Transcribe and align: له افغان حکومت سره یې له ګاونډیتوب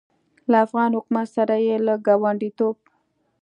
له 0.51 0.57
افغان 0.65 0.91
حکومت 0.97 1.27
سره 1.37 1.55
یې 1.65 1.75
له 1.87 1.93
ګاونډیتوب 2.05 2.77